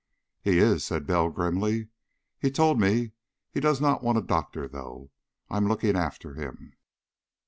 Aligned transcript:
"He 0.41 0.57
is," 0.57 0.83
said 0.83 1.05
Bell 1.05 1.29
grimly. 1.29 1.89
"He 2.39 2.49
told 2.49 2.79
me 2.79 3.11
he 3.51 3.59
does 3.59 3.79
not 3.79 4.01
want 4.01 4.17
a 4.17 4.21
doctor, 4.23 4.67
though. 4.67 5.11
I'm 5.47 5.67
looking 5.67 5.95
after 5.95 6.33
him." 6.33 6.73